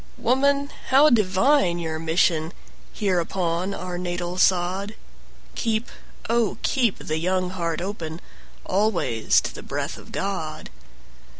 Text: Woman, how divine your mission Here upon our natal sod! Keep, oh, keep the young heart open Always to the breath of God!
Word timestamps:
Woman, 0.17 0.71
how 0.87 1.11
divine 1.11 1.77
your 1.77 1.99
mission 1.99 2.53
Here 2.91 3.19
upon 3.19 3.75
our 3.75 3.99
natal 3.99 4.39
sod! 4.39 4.95
Keep, 5.53 5.91
oh, 6.27 6.57
keep 6.63 6.97
the 6.97 7.19
young 7.19 7.51
heart 7.51 7.81
open 7.81 8.19
Always 8.65 9.39
to 9.41 9.53
the 9.53 9.61
breath 9.61 9.99
of 9.99 10.11
God! 10.11 10.71